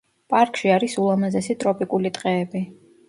პარკში 0.33 0.71
არის 0.75 0.95
ულამაზესი 1.03 1.57
ტროპიკული 1.65 2.13
ტყეები. 2.17 2.65